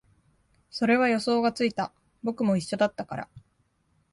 [0.71, 1.93] それは予想がついた、
[2.23, 3.29] 僕も一緒だったから